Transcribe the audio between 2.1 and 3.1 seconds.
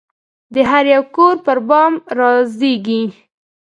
رازیږې